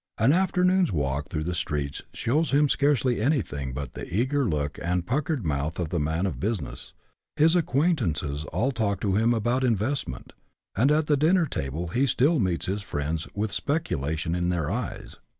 An 0.17 0.33
afternoon's 0.33 0.91
walk 0.91 1.27
through 1.29 1.43
the 1.43 1.53
streets 1.53 2.01
shows 2.11 2.49
him 2.49 2.69
scarcely 2.69 3.21
anything 3.21 3.71
but 3.71 3.93
the 3.93 4.11
eager 4.11 4.45
look 4.45 4.79
and 4.81 5.05
puckered 5.05 5.45
mouth 5.45 5.77
of 5.77 5.89
the 5.89 5.99
man 5.99 6.25
of 6.25 6.39
business; 6.39 6.95
his 7.35 7.55
acquaintances 7.55 8.43
all 8.45 8.71
talk 8.71 8.99
to 9.01 9.13
him 9.13 9.31
about" 9.31 9.63
investment," 9.63 10.33
and 10.75 10.91
at 10.91 11.05
the 11.05 11.17
dinner 11.17 11.45
table 11.45 11.89
he 11.89 12.07
still 12.07 12.39
meets 12.39 12.65
his 12.65 12.81
friends 12.81 13.27
with" 13.35 13.51
speculation 13.61 14.33
in 14.33 14.49
their 14.49 14.71
eyes." 14.71 15.17